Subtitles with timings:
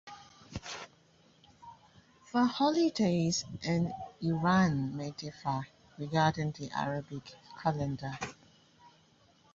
[2.33, 5.67] The holidays in Iran may differ
[5.99, 8.17] regarding the Arabic Calendar.